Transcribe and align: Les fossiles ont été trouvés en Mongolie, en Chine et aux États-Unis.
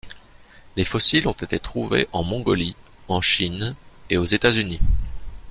Les 0.77 0.83
fossiles 0.83 1.27
ont 1.27 1.31
été 1.33 1.59
trouvés 1.59 2.07
en 2.11 2.23
Mongolie, 2.23 2.75
en 3.07 3.21
Chine 3.21 3.75
et 4.09 4.17
aux 4.17 4.25
États-Unis. 4.25 4.79